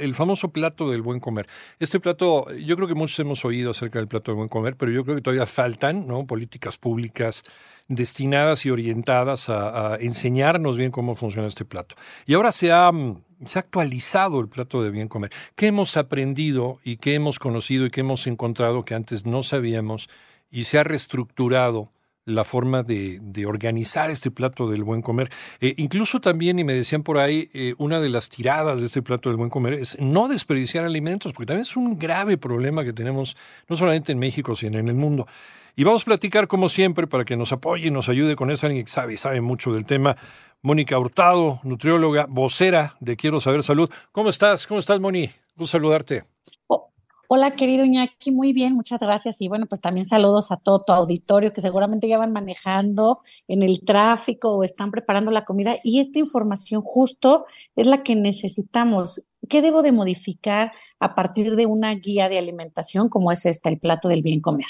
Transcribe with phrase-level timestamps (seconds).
[0.00, 1.46] el famoso plato del buen comer.
[1.78, 4.90] Este plato, yo creo que muchos hemos oído acerca del plato del buen comer, pero
[4.90, 6.26] yo creo que todavía faltan ¿no?
[6.26, 7.42] políticas públicas
[7.88, 11.96] destinadas y orientadas a, enseñarnos bien cómo funciona este plato.
[12.24, 12.90] Y ahora se ha,
[13.44, 15.30] se ha actualizado el plato de bien comer.
[15.56, 20.08] ¿Qué hemos aprendido y qué hemos conocido y qué hemos encontrado que antes no sabíamos
[20.50, 21.90] y se ha reestructurado?
[22.24, 25.30] La forma de, organizar este plato del buen comer.
[25.60, 29.02] Eh, incluso también, y me decían por ahí, eh, una de las tiradas de este
[29.02, 32.92] plato del buen comer es no desperdiciar alimentos, porque también es un grave problema que
[32.92, 33.36] tenemos
[33.68, 35.26] no solamente en México, sino en el mundo.
[35.76, 38.66] Y vamos a platicar, como siempre, para que nos apoye y nos ayude con eso,
[38.66, 40.16] alguien que sabe, sabe mucho del tema.
[40.62, 43.90] Mónica Hurtado, nutrióloga, vocera de Quiero Saber Salud.
[44.12, 44.66] ¿Cómo estás?
[44.66, 45.30] ¿Cómo estás, Moni?
[45.56, 46.24] Gusto saludarte.
[47.32, 49.40] Hola, querido Iñaki, muy bien, muchas gracias.
[49.40, 53.62] Y bueno, pues también saludos a todo tu auditorio que seguramente ya van manejando en
[53.62, 55.76] el tráfico o están preparando la comida.
[55.84, 59.24] Y esta información justo es la que necesitamos.
[59.48, 63.78] ¿Qué debo de modificar a partir de una guía de alimentación como es esta, el
[63.78, 64.66] plato del bien comer?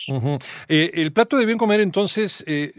[0.69, 2.75] Eh, el plato del bien comer entonces eh,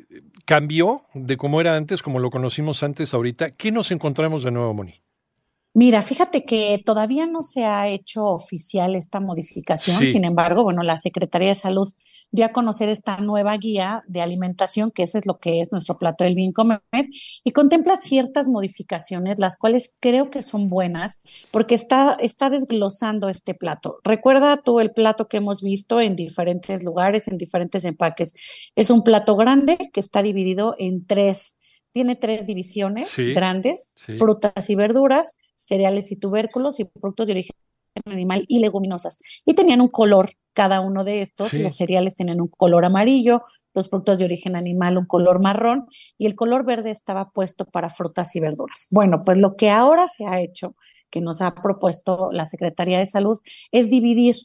[0.46, 3.50] cambió de cómo era antes, como lo conocimos antes ahorita.
[3.50, 5.02] ¿Qué nos encontramos de nuevo, Moni?
[5.74, 10.98] Mira, fíjate que todavía no se ha hecho oficial esta modificación, sin embargo, bueno, la
[10.98, 11.88] Secretaría de Salud
[12.32, 15.98] dio a conocer esta nueva guía de alimentación, que ese es lo que es nuestro
[15.98, 16.82] plato del bien comer,
[17.44, 21.22] y contempla ciertas modificaciones, las cuales creo que son buenas,
[21.52, 24.00] porque está, está desglosando este plato.
[24.04, 28.34] Recuerda tú el plato que hemos visto en diferentes lugares, en diferentes empaques.
[28.76, 31.58] Es un plato grande que está dividido en tres
[31.94, 37.56] tiene tres divisiones grandes, frutas y verduras, cereales y tubérculos y productos de origen
[38.06, 39.20] animal y leguminosas.
[39.46, 41.54] Y tenían un color cada uno de estos.
[41.54, 46.26] Los cereales tenían un color amarillo, los productos de origen animal un color marrón y
[46.26, 48.88] el color verde estaba puesto para frutas y verduras.
[48.92, 50.76] Bueno, pues lo que ahora se ha hecho,
[51.10, 53.40] que nos ha propuesto la Secretaría de Salud,
[53.72, 54.36] es dividir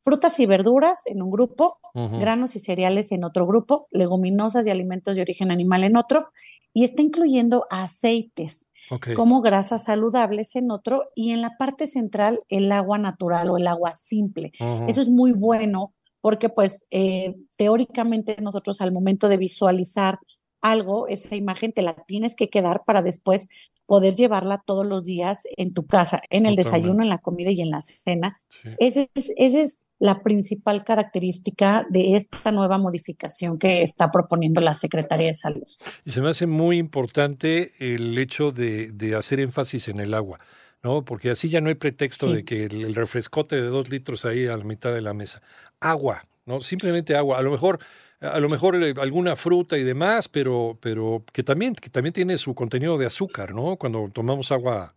[0.00, 5.16] frutas y verduras en un grupo, granos y cereales en otro grupo, leguminosas y alimentos
[5.16, 6.28] de origen animal en otro,
[6.74, 8.70] y está incluyendo aceites
[9.16, 13.66] como grasas saludables en otro y en la parte central el agua natural o el
[13.66, 14.52] agua simple.
[14.88, 20.18] Eso es muy bueno porque pues eh, teóricamente nosotros al momento de visualizar
[20.60, 23.48] algo, esa imagen te la tienes que quedar para después
[23.86, 27.60] poder llevarla todos los días en tu casa, en el desayuno, en la comida y
[27.60, 28.40] en la cena.
[28.78, 35.32] Esa es, la principal característica de esta nueva modificación que está proponiendo la Secretaría de
[35.32, 35.66] Salud.
[36.04, 40.38] Y se me hace muy importante el hecho de, hacer énfasis en el agua.
[40.82, 41.04] ¿no?
[41.04, 44.46] Porque así ya no hay pretexto de que el, el, refrescote de dos litros ahí
[44.46, 45.40] a la mitad de la mesa.
[45.80, 46.60] Agua, ¿no?
[46.60, 47.38] Simplemente agua.
[47.38, 47.78] A lo mejor
[48.20, 52.38] a lo mejor eh, alguna fruta y demás, pero, pero que también, que también tiene
[52.38, 53.76] su contenido de azúcar, ¿no?
[53.76, 54.94] Cuando tomamos agua,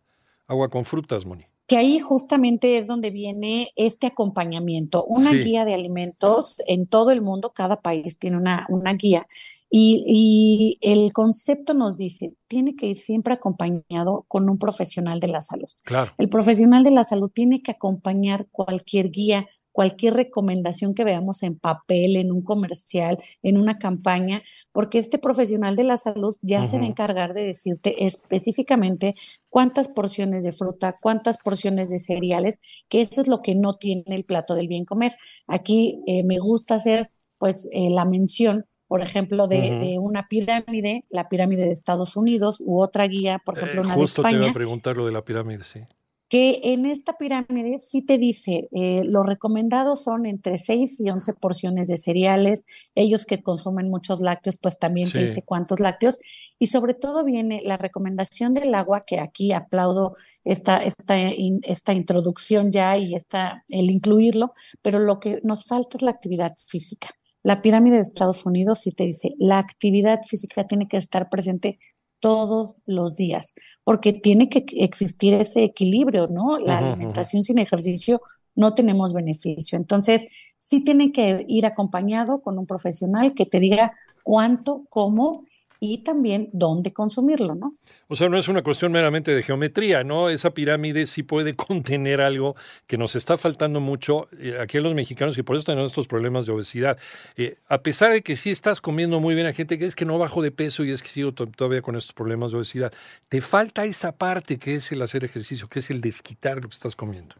[0.47, 1.45] agua con frutas, Moni.
[1.67, 7.21] Que ahí justamente es donde viene este acompañamiento, una guía de alimentos en todo el
[7.21, 9.27] mundo, cada país tiene una, una guía.
[9.69, 15.27] Y, y, el concepto nos dice, tiene que ir siempre acompañado con un profesional de
[15.27, 15.67] la salud.
[15.83, 16.13] Claro.
[16.17, 19.45] El profesional de la salud tiene que acompañar cualquier guía
[19.77, 25.75] cualquier recomendación que veamos en papel, en un comercial, en una campaña, porque este profesional
[25.75, 29.13] de la salud ya se va a encargar de decirte específicamente
[29.49, 32.59] cuántas porciones de fruta, cuántas porciones de cereales,
[32.89, 35.11] que eso es lo que no tiene el plato del bien comer.
[35.45, 41.27] Aquí eh, me gusta hacer pues eh, la mención por ejemplo, de, una pirámide, la
[41.27, 44.29] pirámide de Estados Unidos, u otra guía, por ejemplo, eh, una de España.
[44.29, 45.81] te iba a preguntar lo de la pirámide, sí
[46.29, 51.33] que en esta pirámide sí te dice, eh, los recomendados son entre 6 y 11
[51.35, 52.65] porciones de cereales,
[52.95, 56.19] ellos que consumen muchos lácteos, pues también te dice cuántos lácteos,
[56.59, 62.71] y sobre todo viene la recomendación del agua, que aquí aplaudo esta, esta, esta introducción
[62.71, 67.09] ya y esta, el incluirlo, pero lo que nos falta es la actividad física.
[67.43, 71.79] La pirámide de Estados Unidos sí te dice, la actividad física tiene que estar presente
[72.19, 73.53] todos los días,
[73.83, 76.57] porque tiene que existir ese equilibrio, ¿no?
[76.59, 78.21] La alimentación sin ejercicio
[78.55, 79.77] no tenemos beneficio.
[79.77, 80.29] Entonces,
[80.59, 83.93] sí tiene que ir acompañado con un profesional que te diga
[84.23, 85.45] cuánto, cómo
[85.79, 87.75] y también dónde consumirlo, ¿no?
[88.07, 90.29] O sea, no es una cuestión meramente de geometría, ¿no?
[90.29, 92.55] Esa pirámide sí puede contener algo
[92.87, 96.07] que nos está faltando mucho eh, aquí a los mexicanos y por eso tenemos estos
[96.07, 96.97] problemas de obesidad.
[97.35, 100.05] Eh, a pesar de que sí estás comiendo muy bien a gente que es que
[100.05, 102.93] no bajo de peso y es que sigo todavía con estos problemas de obesidad,
[103.29, 106.75] te falta esa parte que es el hacer ejercicio, que es el desquitar lo que
[106.75, 107.35] estás comiendo.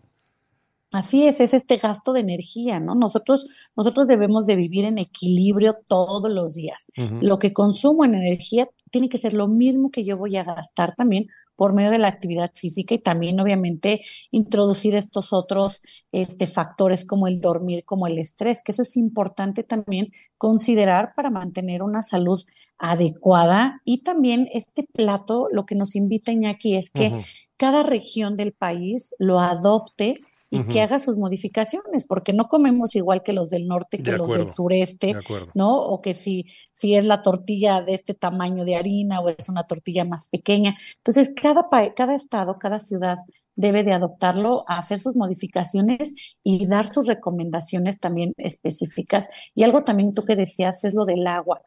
[0.92, 2.96] Así es, es este gasto de energía, ¿no?
[2.96, 6.92] Nosotros, nosotros debemos de vivir en equilibrio todos los días.
[7.22, 10.96] Lo que consumo en energía tiene que ser lo mismo que yo voy a gastar
[10.96, 14.02] también por medio de la actividad física y también obviamente
[14.32, 15.82] introducir estos otros
[16.14, 21.32] este, factores como el dormir, como el estrés, que eso es importante también considerar para
[21.32, 22.40] mantener una salud
[22.78, 27.26] adecuada y también este plato lo que nos invita Iñaki es que
[27.58, 30.20] cada región del país lo adopte
[30.50, 34.30] y que haga sus modificaciones, porque no comemos igual que los del norte, que los
[34.30, 35.16] del sureste,
[35.54, 35.78] ¿no?
[35.78, 39.64] O que si, si es la tortilla de este tamaño de harina o es una
[39.64, 40.78] tortilla más pequeña.
[40.98, 43.18] Entonces, cada, cada estado, cada ciudad
[43.58, 49.30] debe de adoptarlo, hacer sus modificaciones y dar sus recomendaciones también específicas.
[49.56, 51.62] Y algo también tú que decías es lo del agua.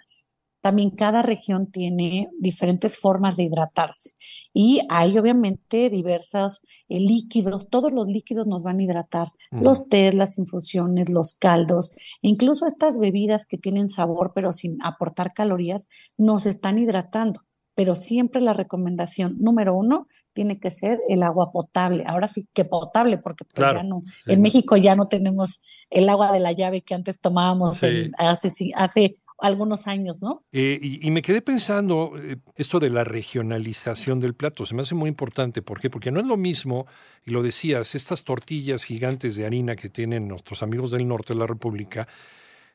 [0.61, 4.13] También cada región tiene diferentes formas de hidratarse.
[4.53, 10.15] Y hay obviamente diversos eh, líquidos, todos los líquidos nos van a hidratar, los tés,
[10.15, 16.47] las infusiones, los caldos, incluso estas bebidas que tienen sabor pero sin aportar calorías, nos
[16.47, 17.43] están hidratando.
[17.75, 22.05] Pero siempre la recomendación número uno tiene que ser el agua potable.
[22.07, 26.33] Ahora sí que potable, porque pues ya no, en México ya no tenemos el agua
[26.33, 27.83] de la llave que antes tomábamos
[28.17, 30.45] hace, hace algunos años, ¿no?
[30.53, 34.95] Eh, y, me quedé pensando eh, esto de la regionalización del plato, se me hace
[34.95, 35.63] muy importante.
[35.63, 35.91] ¿Por qué?
[35.91, 36.87] Porque no es lo mismo,
[37.25, 41.41] y lo decías, estas tortillas gigantes de harina que tienen nuestros amigos del norte de
[41.41, 42.07] la República,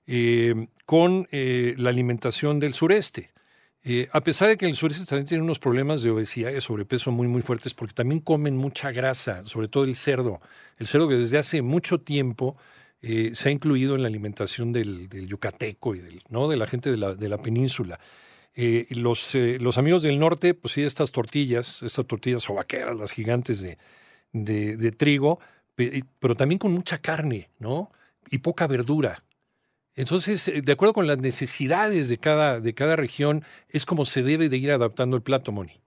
[0.07, 3.31] eh, con la alimentación del sureste.
[4.11, 7.27] a pesar de que el sureste también tiene unos problemas de obesidad y sobrepeso muy,
[7.27, 10.41] muy fuertes, porque también comen mucha grasa, sobre todo el cerdo.
[10.77, 12.57] El cerdo que desde hace mucho tiempo
[13.01, 16.47] eh, se ha incluido en la alimentación del, yucateco y del, ¿no?
[16.47, 17.99] de la gente de la, de la península.
[18.55, 23.11] Eh, los, eh, los amigos del norte, pues sí, estas tortillas, estas tortillas sobaqueras, las
[23.11, 23.77] gigantes de,
[24.31, 25.39] de, trigo,
[26.19, 27.91] pero también con mucha carne, ¿no?
[28.31, 29.23] Y poca verdura.
[29.93, 34.49] Entonces, de acuerdo con las necesidades de cada, de cada región, es como se debe
[34.49, 35.81] de ir adaptando el plato, Moni.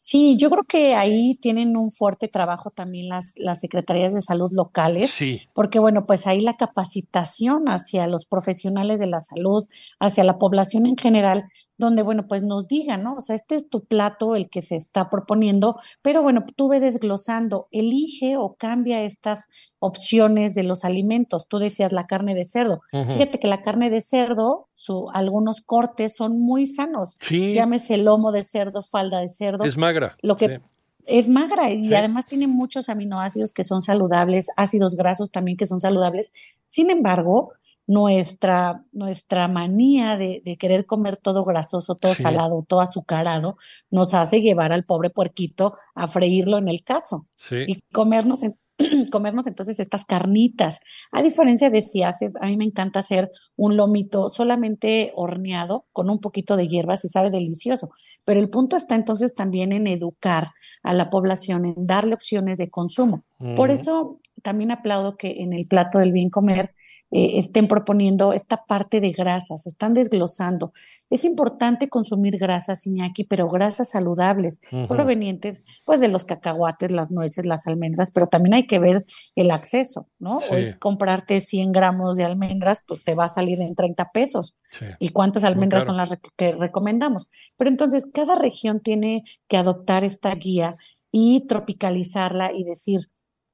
[0.00, 4.50] Sí, yo creo que ahí tienen un fuerte trabajo también las, las secretarías de salud
[4.52, 5.42] locales, sí.
[5.54, 9.66] porque bueno, pues ahí la capacitación hacia los profesionales de la salud,
[9.98, 11.50] hacia la población en general,
[11.80, 13.14] donde, bueno, pues nos digan, ¿no?
[13.16, 16.78] O sea, este es tu plato, el que se está proponiendo, pero bueno, tú ve
[16.78, 19.48] desglosando, elige o cambia estas
[19.80, 21.48] opciones de los alimentos.
[21.48, 22.82] Tú decías la carne de cerdo.
[22.92, 27.16] Fíjate que la carne de cerdo, su, algunos cortes son muy sanos.
[27.20, 27.52] Sí.
[27.52, 29.64] Llámese lomo de cerdo, falda de cerdo.
[29.64, 30.16] Es magra.
[30.22, 30.60] Lo que
[31.06, 35.80] es magra y además tiene muchos aminoácidos que son saludables, ácidos grasos también que son
[35.80, 36.32] saludables.
[36.68, 37.52] Sin embargo,
[37.86, 43.56] nuestra, nuestra manía de, querer comer todo grasoso, todo salado, todo azucarado,
[43.90, 48.42] nos hace llevar al pobre puerquito a freírlo en el caso y comernos,
[49.10, 50.80] comernos entonces estas carnitas.
[51.10, 56.10] A diferencia de si haces, a mí me encanta hacer un lomito solamente horneado con
[56.10, 57.90] un poquito de hierbas y sabe delicioso.
[58.24, 60.52] Pero el punto está entonces también en educar
[60.82, 63.24] a la población, en darle opciones de consumo.
[63.56, 66.74] Por eso también aplaudo que en el plato del bien comer
[67.10, 70.72] eh, estén proponiendo esta parte de grasas, están desglosando.
[71.10, 77.46] Es importante consumir grasas, Iñaki, pero grasas saludables, provenientes pues de los cacahuates, las nueces,
[77.46, 80.38] las almendras, pero también hay que ver el acceso, ¿no?
[80.50, 84.56] Hoy comprarte 100 gramos de almendras, pues te va a salir en 30 pesos.
[85.00, 87.28] ¿Y cuántas almendras son las que recomendamos?
[87.56, 90.76] Pero entonces cada región tiene que adoptar esta guía
[91.10, 93.00] y tropicalizarla y decir,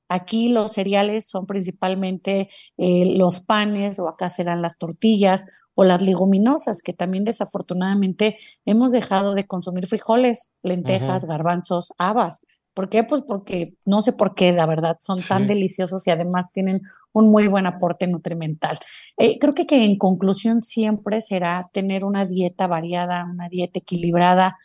[0.09, 6.03] Aquí los cereales son principalmente eh, los panes o acá serán las tortillas o las
[6.03, 12.47] leguminosas, que también desafortunadamente hemos dejado de consumir frijoles, lentejas, garbanzos, habas.
[12.73, 13.05] ¿Por qué?
[13.05, 16.83] Pues porque no sé por qué, la verdad, son tan deliciosos y además tienen
[17.13, 18.79] un muy buen aporte nutrimental.
[19.17, 24.57] Eh, creo que, que en conclusión siempre será tener una dieta variada, una dieta equilibrada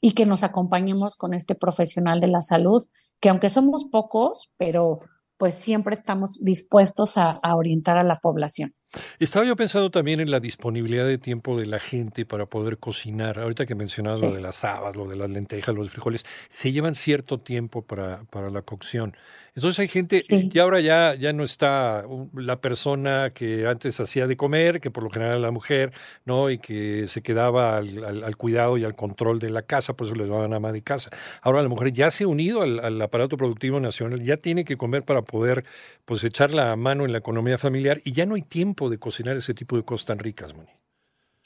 [0.00, 2.84] y que nos acompañemos con este profesional de la salud
[3.20, 5.00] que aunque somos pocos, pero
[5.36, 8.74] pues siempre estamos dispuestos a, orientar a la población.
[9.18, 13.38] Estaba yo pensando también en la disponibilidad de tiempo de la gente para poder cocinar.
[13.38, 16.94] Ahorita que mencionabas lo de las habas, lo de las lentejas, los frijoles, se llevan
[16.94, 19.14] cierto tiempo para, para la cocción.
[19.54, 22.04] Entonces hay gente, y ahora ya, ya no está
[22.34, 25.92] la persona que antes hacía de comer, que por lo general era la mujer,
[26.24, 26.50] ¿no?
[26.50, 30.24] Y que se quedaba al, cuidado y al control de la casa, por eso le
[30.24, 31.10] llamaban ama de casa.
[31.42, 35.04] Ahora la mujer ya se ha unido al, aparato productivo nacional, ya tiene que comer
[35.04, 35.64] para poder
[36.04, 39.36] pues echar la mano en la economía familiar y ya no hay tiempo de cocinar
[39.36, 40.79] ese tipo de cosas tan ricas, Moni.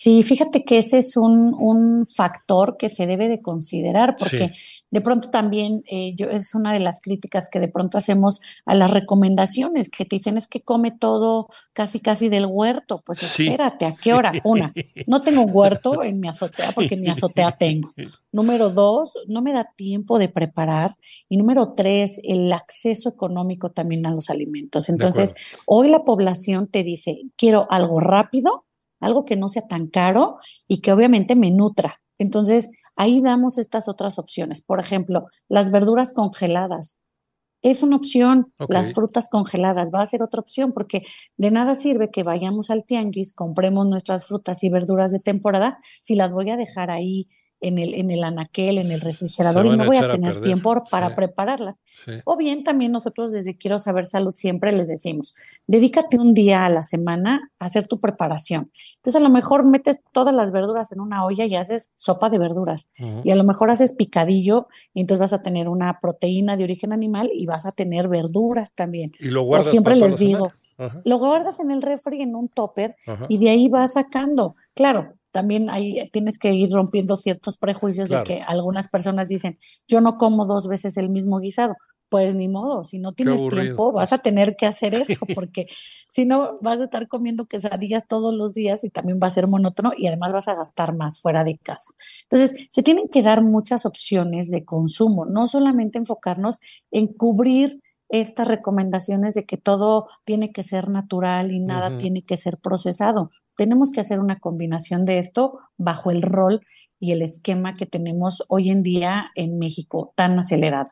[0.05, 4.53] Sí, fíjate que ese es un, un, factor que se debe de considerar, porque
[4.91, 8.75] de pronto también eh, yo, es una de las críticas que de pronto hacemos a
[8.75, 13.01] las recomendaciones, que te dicen es que come todo casi casi del huerto.
[13.07, 14.35] Pues espérate, ¿a qué hora?
[14.45, 14.75] Una,
[15.07, 17.91] no tengo un huerto en mi azotea porque mi azotea tengo.
[18.31, 20.99] Número dos, no me da tiempo de preparar.
[21.31, 24.91] Y número tres, el acceso económico también a los alimentos.
[24.91, 25.35] Entonces,
[25.65, 28.67] hoy la población te dice, quiero algo rápido
[29.01, 32.01] algo que no sea tan caro y que obviamente me nutra.
[32.19, 34.63] Entonces, ahí damos estas otras opciones.
[34.63, 36.99] Por ejemplo, las verduras congeladas.
[37.63, 41.03] Es una opción, las frutas congeladas va a ser otra opción porque
[41.39, 46.15] de nada sirve que vayamos al tianguis, compremos nuestras frutas y verduras de temporada si
[46.15, 47.31] las voy a dejar ahí
[47.65, 51.17] en el, en el anaquel, en el refrigerador y no voy a tener tiempo para
[51.17, 51.81] prepararlas.
[52.25, 55.35] O bien también nosotros desde Quiero Saber Salud siempre les decimos,
[55.67, 58.71] dedícate un día a la semana a hacer tu preparación.
[58.97, 62.39] Entonces a lo mejor metes todas las verduras en una olla y haces sopa de
[62.39, 62.89] verduras.
[63.25, 66.93] Y a lo mejor haces picadillo y entonces vas a tener una proteína de origen
[66.93, 69.13] animal y vas a tener verduras también.
[69.19, 69.71] Y lo guardas.
[69.71, 70.53] siempre les digo,
[71.05, 72.97] lo guardas en el refri en un topper
[73.29, 74.57] y de ahí vas sacando.
[74.75, 80.01] Claro, también ahí tienes que ir rompiendo ciertos prejuicios de que algunas personas dicen, yo
[80.01, 81.75] no como dos veces el mismo guisado.
[82.09, 85.67] Pues ni modo, si no tienes tiempo vas a tener que hacer eso, porque
[86.09, 89.49] si no vas a estar comiendo quesadillas todos los días y también va a ser
[89.49, 91.91] monótono y además vas a gastar más fuera de casa.
[92.31, 96.61] Entonces, se tienen que dar muchas opciones de consumo, no solamente enfocarnos
[96.93, 102.37] en cubrir estas recomendaciones de que todo tiene que ser natural y nada tiene que
[102.37, 106.61] ser procesado tenemos que hacer una combinación de esto bajo el rol
[107.01, 110.89] y el esquema que tenemos hoy en día en México tan acelerado.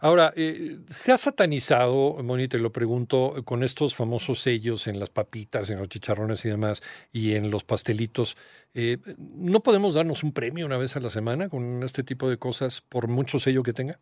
[0.00, 5.10] Ahora, eh, ¿se ha satanizado, Moni, te lo pregunto, con estos famosos sellos en las
[5.10, 6.82] papitas, en los chicharrones y demás,
[7.12, 8.36] y en los pastelitos?
[8.74, 12.38] Eh, ¿No podemos darnos un premio una vez a la semana con este tipo de
[12.38, 13.98] cosas, por mucho sello que tenga?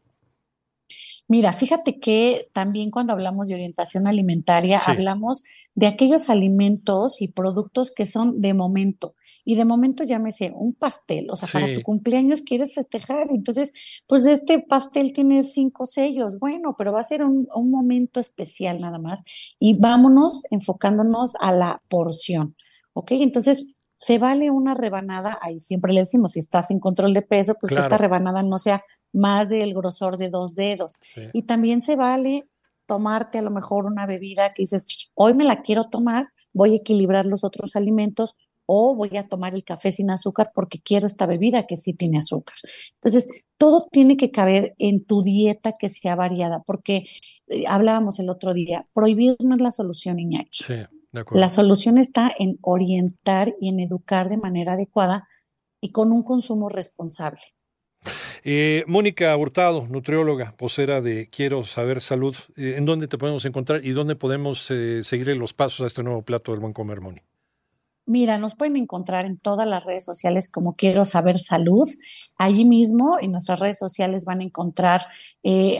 [1.27, 7.93] Mira, fíjate que también cuando hablamos de orientación alimentaria, hablamos de aquellos alimentos y productos
[7.93, 9.15] que son de momento.
[9.43, 13.73] Y de momento llámese un pastel, o sea, para tu cumpleaños quieres festejar, entonces,
[14.07, 18.79] pues este pastel tiene cinco sellos, bueno, pero va a ser un, un momento especial
[18.79, 19.23] nada más.
[19.59, 22.55] Y vámonos enfocándonos a la porción,
[22.93, 23.13] ¿ok?
[23.13, 27.55] Entonces, se vale una rebanada, ahí siempre le decimos, si estás en control de peso,
[27.59, 28.83] pues que esta rebanada no sea
[29.15, 30.93] más del grosor de dos dedos.
[31.33, 32.47] Y también se vale
[32.87, 36.77] tomarte a lo mejor una bebida que dices, hoy me la quiero tomar, voy a
[36.77, 41.27] equilibrar los otros alimentos o voy a tomar el café sin azúcar porque quiero esta
[41.27, 42.57] bebida que sí tiene azúcar.
[42.95, 47.07] Entonces, todo tiene que caber en tu dieta que sea variada, porque
[47.47, 50.65] eh, hablábamos el otro día, prohibir no es la solución, Iñaki.
[50.65, 50.75] Sí,
[51.33, 55.29] la solución está en orientar y en educar de manera adecuada
[55.81, 57.41] y con un consumo responsable.
[58.43, 63.85] Eh, Mónica Hurtado, nutrióloga, posera de Quiero Saber Salud, eh, ¿en dónde te podemos encontrar
[63.85, 67.21] y dónde podemos eh, seguir los pasos a este nuevo plato del buen comer, Moni?
[68.07, 71.89] Mira, nos pueden encontrar en todas las redes sociales como Quiero Saber Salud.
[72.37, 75.07] Allí mismo en nuestras redes sociales van a encontrar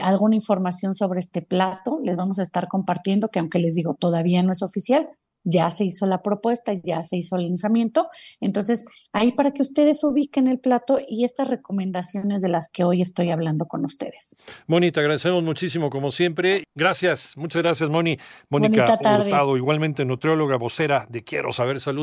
[0.01, 1.99] alguna información sobre este plato.
[2.03, 5.07] Les vamos a estar compartiendo que aunque les digo todavía no es oficial,
[5.45, 8.09] ya se hizo la propuesta, ya se hizo el lanzamiento.
[8.41, 13.01] Entonces, ahí para que ustedes ubiquen el plato y estas recomendaciones de las que hoy
[13.01, 14.37] estoy hablando con ustedes.
[14.67, 16.65] Moni, te agradecemos muchísimo como siempre.
[16.75, 18.17] Gracias, muchas gracias Moni.
[18.49, 21.95] Mónica Hurtado, igualmente nutrióloga, vocera de Quiero Saber Salud.